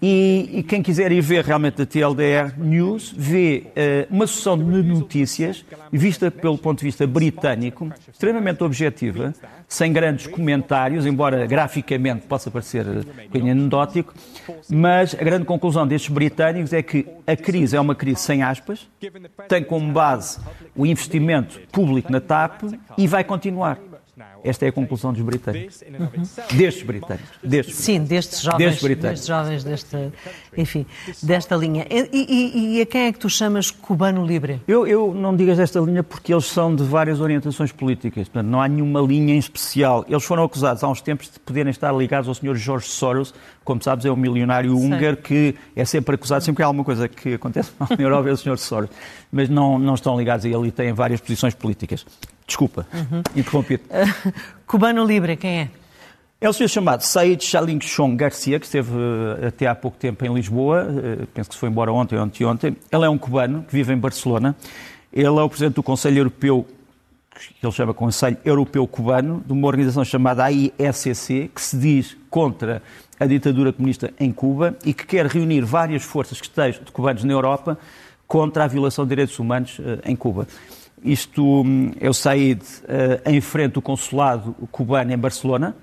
[0.00, 4.64] E, e, quem quiser ir ver realmente a TLDR News, vê uh, uma sessão de
[4.64, 9.32] notícias vista pelo ponto de vista britânico, extremamente objetiva,
[9.68, 14.14] sem grandes comentários, embora graficamente possa parecer um bocadinho anedótico,
[14.68, 18.88] mas a grande conclusão destes britânicos é que a crise é uma crise sem aspas,
[19.48, 20.38] tem como base
[20.74, 22.62] o investimento público na TAP
[22.96, 23.78] e vai continuar.
[24.44, 25.82] Esta é a conclusão dos britânicos.
[25.82, 26.56] Uhum.
[26.56, 27.30] Destes britânicos.
[27.42, 28.58] Destes Sim, destes jovens.
[28.58, 29.20] Destes britânicos.
[29.20, 30.12] Destes jovens, desta,
[30.54, 30.86] enfim,
[31.22, 31.86] desta linha.
[31.90, 34.60] E, e, e, a quem é que tu chamas cubano livre?
[34.68, 38.28] Eu, eu não digas desta linha porque eles são de várias orientações políticas.
[38.28, 40.04] Portanto, não há nenhuma linha em especial.
[40.06, 42.54] Eles foram acusados há uns tempos de poderem estar ligados ao Sr.
[42.54, 43.32] George Soros,
[43.64, 47.08] como sabes, é um milionário húngaro que é sempre acusado, sempre que há alguma coisa
[47.08, 48.58] que acontece na Europa é o Sr.
[48.58, 48.90] Soros.
[49.32, 52.04] Mas não, não estão ligados a ele e têm várias posições políticas.
[52.46, 53.22] Desculpa, uhum.
[53.34, 53.84] interrompi-te.
[53.84, 54.32] Uh,
[54.66, 55.70] cubano Libre, quem é?
[56.40, 60.34] É o senhor chamado Said Chong Garcia, que esteve uh, até há pouco tempo em
[60.34, 62.76] Lisboa, uh, penso que se foi embora ontem ou anteontem.
[62.92, 64.54] Ele é um cubano que vive em Barcelona.
[65.10, 66.66] Ele é o presidente do Conselho Europeu,
[67.34, 72.82] que ele chama Conselho Europeu Cubano, de uma organização chamada AISCC, que se diz contra
[73.18, 77.24] a ditadura comunista em Cuba e que quer reunir várias forças que estejam de cubanos
[77.24, 77.78] na Europa
[78.26, 80.46] contra a violação de direitos humanos em Cuba.
[81.04, 81.62] Isto,
[82.00, 82.64] eu saí de,
[83.26, 85.76] em frente do consulado cubano em Barcelona.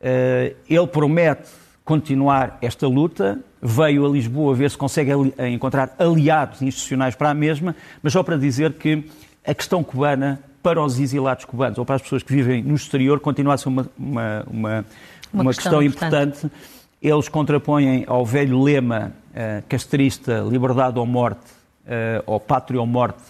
[0.00, 1.48] Uh, ele promete
[1.84, 3.38] continuar esta luta.
[3.62, 8.22] Veio a Lisboa ver se consegue ali, encontrar aliados institucionais para a mesma, mas só
[8.22, 9.04] para dizer que
[9.44, 13.18] a questão cubana, para os exilados cubanos ou para as pessoas que vivem no exterior,
[13.18, 14.84] continua a ser uma, uma, uma,
[15.32, 16.38] uma questão, questão importante.
[16.46, 16.52] importante.
[17.00, 21.50] Eles contrapõem ao velho lema uh, castrista liberdade ou morte,
[21.86, 23.22] uh, ou pátria ou morte,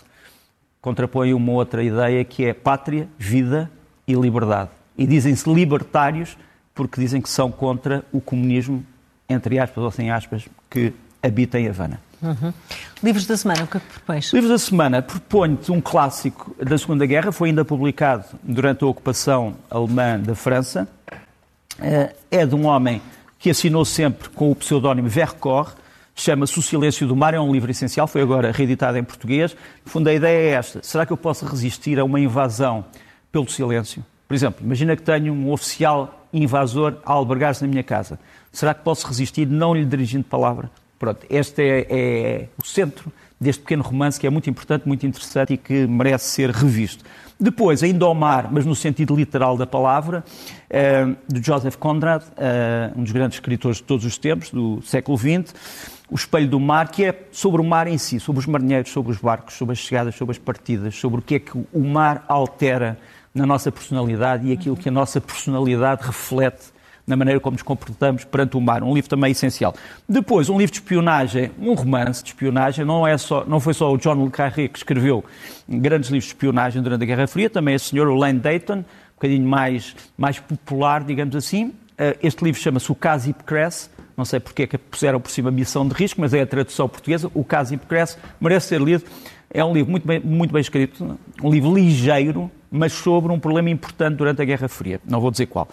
[0.81, 3.71] contrapõe uma outra ideia que é pátria, vida
[4.07, 4.71] e liberdade.
[4.97, 6.37] E dizem-se libertários
[6.75, 8.85] porque dizem que são contra o comunismo,
[9.29, 12.01] entre aspas ou sem aspas, que habita em Havana.
[12.23, 12.53] Uhum.
[13.03, 14.33] Livros da semana, o que é que propões?
[14.33, 19.55] Livros da semana, proponho-te um clássico da Segunda Guerra, foi ainda publicado durante a ocupação
[19.71, 20.89] alemã da França.
[21.81, 23.01] Eh, é de um homem
[23.39, 25.75] que assinou sempre com o pseudónimo Vercors,
[26.21, 29.57] chama-se O Silêncio do Mar, é um livro essencial, foi agora reeditado em português.
[29.85, 32.85] No fundo, a ideia é esta: será que eu posso resistir a uma invasão
[33.31, 34.05] pelo silêncio?
[34.27, 38.19] Por exemplo, imagina que tenho um oficial invasor a albergar-se na minha casa.
[38.53, 40.71] Será que posso resistir não lhe dirigindo palavra?
[40.99, 45.55] Pronto, este é, é o centro deste pequeno romance que é muito importante, muito interessante
[45.55, 47.05] e que merece ser revisto.
[47.41, 50.25] Depois, ainda ao mar, mas no sentido literal da palavra,
[50.69, 55.17] eh, de Joseph Conrad, eh, um dos grandes escritores de todos os tempos, do século
[55.17, 55.55] XX,
[56.11, 59.13] o espelho do mar, que é sobre o mar em si, sobre os marinheiros, sobre
[59.13, 62.25] os barcos, sobre as chegadas, sobre as partidas, sobre o que é que o mar
[62.27, 62.99] altera
[63.33, 66.73] na nossa personalidade e aquilo que a nossa personalidade reflete
[67.09, 68.83] na maneira como nos comportamos perante o mar.
[68.83, 69.75] Um livro também essencial.
[70.09, 73.93] Depois, um livro de espionagem, um romance de espionagem, não, é só, não foi só
[73.93, 75.25] o John le Carré que escreveu
[75.69, 79.49] grandes livros de espionagem durante a Guerra Fria, também o senhor Lane Dayton, um bocadinho
[79.49, 81.73] mais, mais popular, digamos assim.
[81.97, 85.51] Eh, este livro chama-se O Caso Hipocrese, não sei porque é que puseram por cima
[85.51, 87.31] missão de risco, mas é a tradução portuguesa.
[87.35, 89.05] O caso Hipocrese merece ser lido.
[89.49, 93.71] É um livro muito bem, muito bem escrito, um livro ligeiro, mas sobre um problema
[93.71, 95.01] importante durante a Guerra Fria.
[95.05, 95.69] Não vou dizer qual.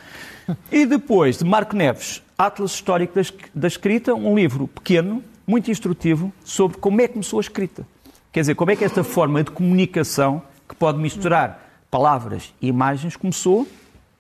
[0.71, 3.13] E depois, de Marco Neves, Atlas Histórico
[3.53, 7.85] da Escrita, um livro pequeno, muito instrutivo, sobre como é que começou a escrita.
[8.31, 13.15] Quer dizer, como é que esta forma de comunicação, que pode misturar palavras e imagens,
[13.15, 13.67] começou,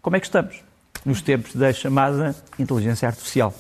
[0.01, 0.63] como é que estamos?
[1.05, 3.53] Nos tempos da chamada inteligência artificial.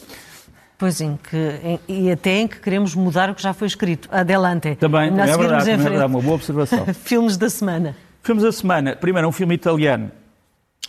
[0.77, 4.09] Pois em que, em, e até em que queremos mudar o que já foi escrito.
[4.11, 4.75] Adelante.
[4.75, 6.85] Também, também é verdade, é verdade, uma boa observação.
[6.93, 7.95] Filmes da semana.
[8.25, 8.95] Filmes da semana.
[8.95, 10.11] Primeiro, um filme italiano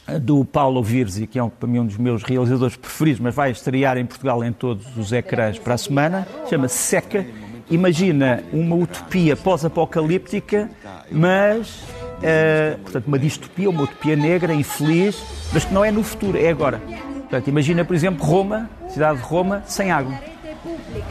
[0.08, 3.34] eh, do Paulo Virzi, que é um, para mim um dos meus realizadores preferidos, mas
[3.34, 6.26] vai estrear em Portugal em todos os ecrãs para a semana.
[6.48, 7.26] Chama-se Seca.
[7.70, 10.70] Imagina uma utopia pós-apocalíptica,
[11.12, 15.22] mas, uh, portanto, uma distopia, uma utopia negra, infeliz,
[15.52, 16.78] mas que não é no futuro, é agora.
[16.78, 20.14] Portanto, imagina, por exemplo, Roma, cidade de Roma, sem água.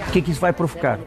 [0.07, 0.99] O que é que isso vai provocar?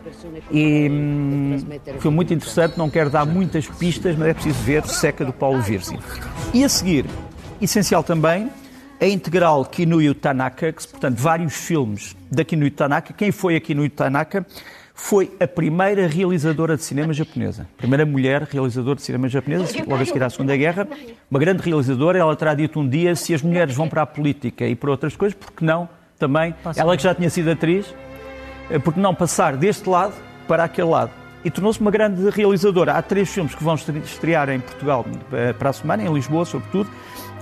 [0.50, 1.56] E hum,
[1.98, 5.60] foi muito interessante, não quero dar muitas pistas, mas é preciso ver Seca do Paulo
[5.60, 5.98] Virzi.
[6.52, 7.06] E a seguir,
[7.60, 8.50] essencial também,
[9.00, 13.12] a integral Kinuyo Tanaka, que, portanto, vários filmes da Kinuyo Tanaka.
[13.12, 14.44] Quem foi a Kinuyo Tanaka?
[14.98, 17.68] foi a primeira realizadora de cinema japonesa.
[17.76, 20.88] Primeira mulher realizadora de cinema japonesa, logo a seguir à Segunda Guerra.
[21.30, 22.18] Uma grande realizadora.
[22.18, 25.14] Ela terá dito um dia: se as mulheres vão para a política e para outras
[25.14, 26.52] coisas, porque não também?
[26.76, 27.94] Ela que já tinha sido atriz,
[28.84, 30.14] porque não passar deste lado
[30.46, 31.10] para aquele lado?
[31.44, 32.94] E tornou-se uma grande realizadora.
[32.94, 36.90] Há três filmes que vão estrear em Portugal eh, para a semana, em Lisboa, sobretudo: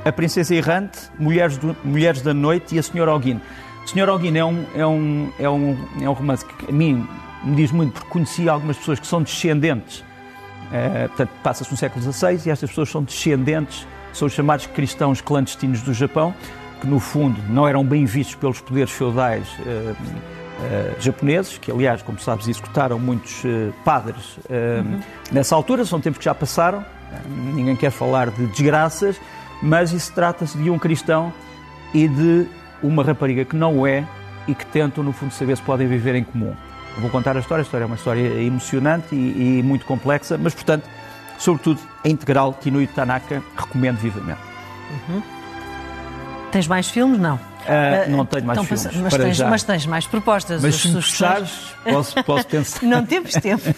[0.04, 3.40] A Princesa Errante, Mulheres, do, Mulheres da Noite e A Senhora Alguine.
[3.86, 7.08] Senhor Alguina é um, é, um, é, um, é um romance que a mim
[7.44, 12.12] me diz muito, porque conheci algumas pessoas que são descendentes, uh, portanto, passa-se no século
[12.12, 16.34] XVI, e estas pessoas são descendentes, são os chamados cristãos clandestinos do Japão,
[16.80, 19.46] que no fundo não eram bem vistos pelos poderes feudais
[20.58, 23.42] uh, japoneses, que aliás, como sabes, executaram muitos
[23.84, 25.00] padres uhum.
[25.32, 26.84] nessa altura, são tempos que já passaram,
[27.54, 29.20] ninguém quer falar de desgraças,
[29.62, 31.32] mas isso trata-se de um cristão
[31.94, 32.46] e de
[32.82, 34.04] uma rapariga que não é
[34.46, 36.54] e que tentam, no fundo, saber se podem viver em comum.
[36.94, 40.38] Eu vou contar a história, a história é uma história emocionante e, e muito complexa,
[40.38, 40.88] mas, portanto,
[41.38, 44.40] sobretudo, a integral Kinuyo Tanaka recomendo vivamente.
[45.08, 45.22] Uhum.
[46.52, 47.18] Tens mais filmes?
[47.18, 47.38] Não.
[47.66, 48.96] Uh, não tenho mais então, filmes.
[48.96, 50.62] Mas tens, mas, tens, mais propostas.
[50.62, 51.50] Mas se puxares,
[51.84, 52.82] posso, posso pensar.
[52.86, 53.74] não temos tempo.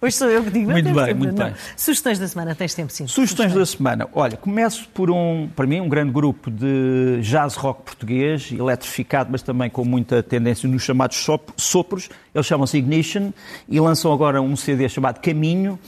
[0.00, 0.70] Hoje sou eu que digo.
[0.70, 1.46] Muito bem, tempo, muito não.
[1.46, 1.54] bem.
[1.76, 3.06] Sugestões da semana, tens tempo sim.
[3.06, 4.08] Sugestões, Sugestões da semana.
[4.12, 9.42] Olha, começo por um, para mim, um grande grupo de jazz rock português, eletrificado, mas
[9.42, 11.24] também com muita tendência nos chamados
[11.56, 12.08] sopros.
[12.34, 13.30] Eles chamam-se Ignition
[13.68, 15.78] e lançam agora um CD chamado Caminho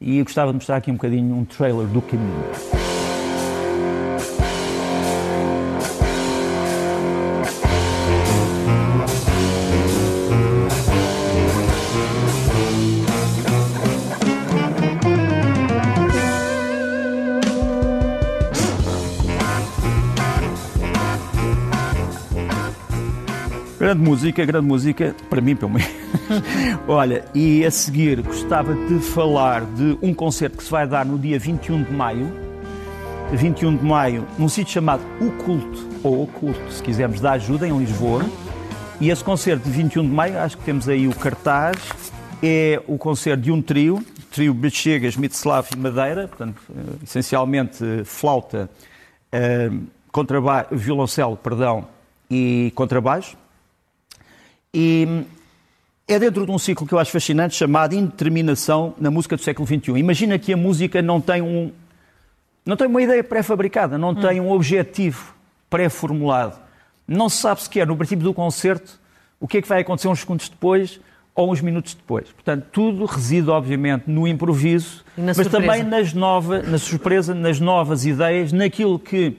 [0.00, 2.77] e eu gostava de mostrar aqui um bocadinho um trailer do Caminho.
[23.88, 25.90] Grande música, grande música, para mim, pelo menos.
[26.86, 31.18] Olha, e a seguir gostava de falar de um concerto que se vai dar no
[31.18, 32.30] dia 21 de maio.
[33.32, 37.78] 21 de maio, num sítio chamado O Culto, ou Oculto, se quisermos, da ajuda, em
[37.78, 38.26] Lisboa.
[39.00, 41.78] E esse concerto de 21 de maio, acho que temos aí o cartaz,
[42.42, 48.68] é o concerto de um trio, trio Bechegas, Mitslav e Madeira, portanto, eh, essencialmente flauta,
[49.32, 49.70] eh,
[50.12, 51.86] contrabaixo, violoncelo, perdão,
[52.30, 53.34] e contrabaixo.
[54.72, 55.24] E
[56.06, 59.66] é dentro de um ciclo que eu acho fascinante chamado Indeterminação na música do século
[59.66, 59.98] XXI.
[59.98, 61.72] Imagina que a música não tem um
[62.64, 64.14] não tem uma ideia pré-fabricada, não hum.
[64.14, 65.34] tem um objetivo
[65.70, 66.58] pré-formulado.
[67.06, 69.00] Não se sabe sequer no princípio do concerto
[69.40, 71.00] o que é que vai acontecer uns segundos depois
[71.34, 72.30] ou uns minutos depois.
[72.30, 75.66] Portanto, tudo reside, obviamente, no improviso, mas surpresa.
[75.66, 79.36] também nas novas, na surpresa, nas novas ideias, naquilo que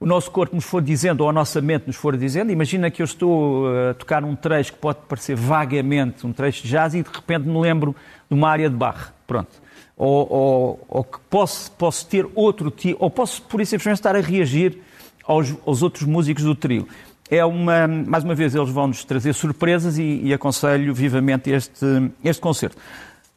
[0.00, 3.02] o nosso corpo nos for dizendo, ou a nossa mente nos for dizendo, imagina que
[3.02, 7.02] eu estou a tocar um trecho que pode parecer vagamente um trecho de jazz e
[7.02, 7.96] de repente me lembro
[8.30, 9.12] de uma área de barra.
[9.26, 9.50] Pronto.
[9.96, 14.14] Ou, ou, ou que posso, posso ter outro tipo, ou posso, por isso, simplesmente estar
[14.14, 14.78] a reagir
[15.24, 16.86] aos, aos outros músicos do trio.
[17.28, 21.84] É uma, mais uma vez, eles vão-nos trazer surpresas e, e, aconselho vivamente este,
[22.24, 22.76] este concerto.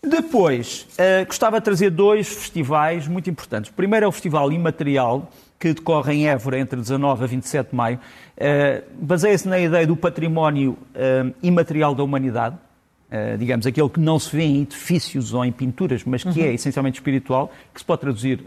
[0.02, 3.70] Depois, uh, gostava de trazer dois festivais muito importantes.
[3.70, 5.30] O primeiro é o Festival Imaterial,
[5.62, 9.96] que decorre em Évora entre 19 a 27 de maio, uh, baseia-se na ideia do
[9.96, 15.46] património uh, imaterial da humanidade, uh, digamos, aquele que não se vê em edifícios ou
[15.46, 16.46] em pinturas, mas que uhum.
[16.48, 18.44] é essencialmente espiritual, que se pode traduzir,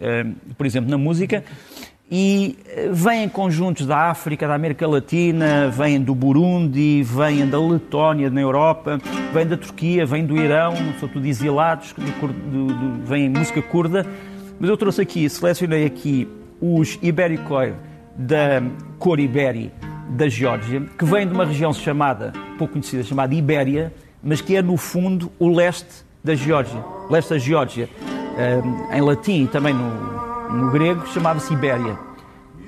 [0.59, 1.45] por exemplo, na música.
[2.11, 2.59] E
[2.93, 9.01] vêm conjuntos da África, da América Latina, vêm do Burundi, vêm da Letónia, na Europa,
[9.33, 11.95] vêm da Turquia, vêm do Irão, são tudo exilados,
[13.05, 14.07] vêm música curda.
[14.61, 16.29] Mas eu trouxe aqui, selecionei aqui
[16.65, 17.75] os Ibericoir
[18.17, 18.63] da
[18.99, 19.71] cor Iberi
[20.09, 24.63] da Geórgia, que vem de uma região chamada, pouco conhecida, chamada Ibéria, mas que é
[24.63, 27.89] no fundo o leste da Geórgia, leste da Geórgia,
[28.91, 31.99] em latim e também no, no grego, chamava-se Ibéria.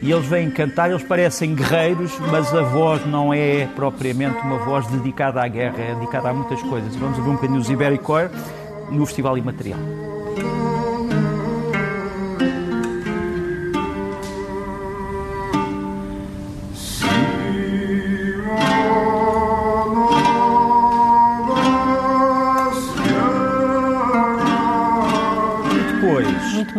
[0.03, 4.87] E eles vêm cantar, eles parecem guerreiros, mas a voz não é propriamente uma voz
[4.89, 6.95] dedicada à guerra, é dedicada a muitas coisas.
[6.97, 8.31] Vamos ouvir um bocadinho os Ibericoir
[8.91, 9.81] no Festival Imaterial.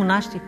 [0.08, 0.46] Monástico.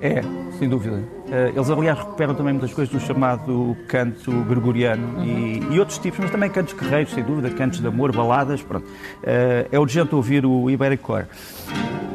[0.00, 0.20] É,
[0.58, 1.00] sem dúvida.
[1.30, 5.24] Eh, eles, aliás, recuperam também muitas coisas do chamado canto gregoriano uhum.
[5.24, 8.84] e, e, outros tipos, mas também cantos guerreiros, sem dúvida, cantos de amor, baladas, pronto.
[9.22, 11.26] Eh, é urgente ouvir o Ibericore.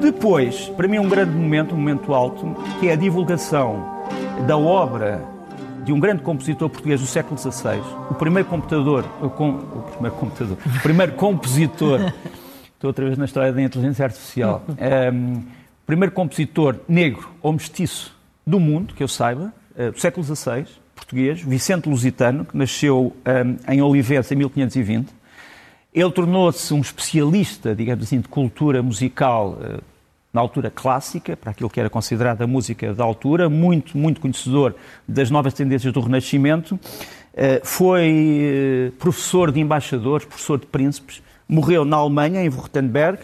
[0.01, 4.05] Depois, para mim, um grande momento, um momento alto, que é a divulgação
[4.45, 5.23] da obra
[5.85, 7.79] de um grande compositor português do século XVI,
[8.11, 12.01] o primeiro computador, o, com, o primeiro computador, o primeiro compositor,
[12.75, 14.61] estou outra vez na história da inteligência artificial,
[15.13, 15.41] um,
[15.87, 18.13] primeiro compositor negro ou mestiço
[18.45, 23.73] do mundo, que eu saiba, uh, do século XVI, português, Vicente Lusitano, que nasceu eh,
[23.73, 25.07] em Olivença em 1520.
[25.93, 29.81] Ele tornou-se um especialista, digamos assim, de cultura musical uh,
[30.33, 34.75] na altura clássica, para aquilo que era considerada a música da altura, muito, muito conhecedor
[35.07, 36.79] das novas tendências do Renascimento.
[37.63, 43.19] foi professor de embaixadores, professor de príncipes, morreu na Alemanha, em Württemberg,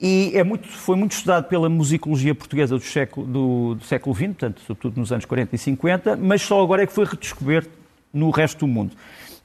[0.00, 4.26] e é muito, foi muito estudado pela musicologia portuguesa do século, do, do século XX,
[4.26, 7.70] portanto, sobretudo nos anos 40 e 50, mas só agora é que foi redescoberto
[8.12, 8.92] no resto do mundo.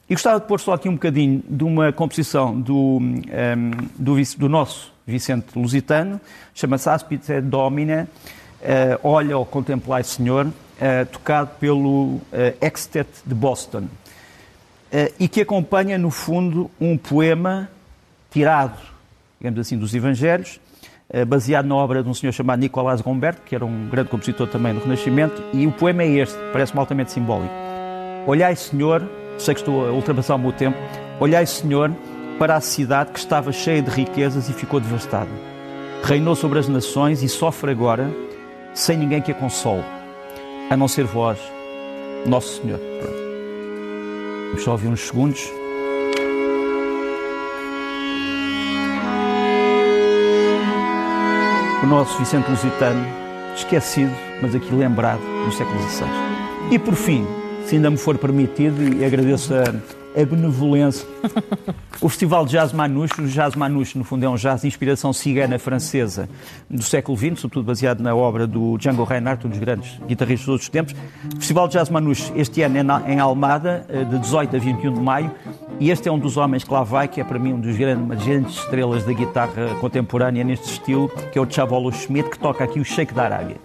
[0.07, 4.49] E gostava de pôr só aqui um bocadinho de uma composição do, um, do, do,
[4.49, 6.21] nosso Vicente Lusitano,
[6.53, 8.07] chama-se Aspite Domine, uh,
[9.01, 12.21] Olha ou Contemplai Senhor, uh, tocado pelo uh,
[12.61, 13.87] Extet de Boston,
[15.19, 17.67] e que acompanha, no fundo, um poema
[18.29, 18.92] tirado,
[19.43, 20.61] digamos assim, dos Evangelhos,
[21.27, 24.73] baseado na obra de um senhor chamado Nicolás Gomberto, que era um grande compositor também
[24.73, 27.53] do Renascimento, e o poema é este, parece-me altamente simbólico.
[28.25, 29.05] Olhai, Senhor,
[29.37, 30.77] sei que estou a ultrapassar o meu tempo,
[31.19, 31.91] olhai, Senhor,
[32.39, 35.29] para a cidade que estava cheia de riquezas e ficou devastada.
[36.03, 38.09] Reinou sobre as nações e sofre agora,
[38.73, 39.83] sem ninguém que a console,
[40.69, 41.37] a não ser vós,
[42.25, 42.79] Nosso Senhor.
[44.47, 45.62] Vamos só ouvir uns segundos.
[51.83, 53.05] O nosso Vicente Lusitano,
[53.53, 56.07] esquecido, mas aqui lembrado no século XVI.
[56.71, 57.27] E por fim,
[57.65, 59.65] se ainda me for permitido, e agradeço a,
[60.15, 61.07] a benevolência.
[62.01, 65.13] O Festival de Jazz Manouche, o Jazz Manouche, no fundo, é um jazz de inspiração
[65.13, 66.27] cigana francesa
[66.69, 70.53] do século XX, sobretudo baseado na obra do Django Reinhardt, um dos grandes guitarristas dos
[70.53, 70.93] outros tempos.
[71.33, 74.93] O Festival de Jazz Manouche, este ano é em Almada, eh, de 18 a 21
[74.93, 75.31] de maio,
[75.79, 77.75] e este é um dos homens que lá vai, que é para mim um dos
[77.77, 82.63] grandes, grandes estrelas da guitarra contemporânea neste estilo, que é o Chavolo Schmidt, que toca
[82.63, 83.57] aqui o Sheikh da Arábia.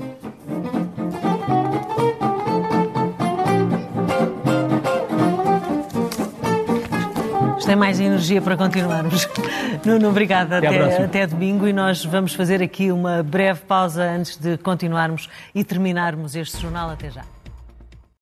[7.68, 9.28] Tem mais energia para continuarmos.
[9.84, 10.56] Nuno, obrigada.
[10.56, 15.28] Até, até, até, domingo e nós vamos fazer aqui uma breve pausa antes de continuarmos
[15.54, 16.88] e terminarmos este jornal.
[16.88, 17.37] Até já.